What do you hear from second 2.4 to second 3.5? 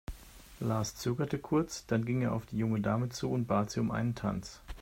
die junge Dame zu und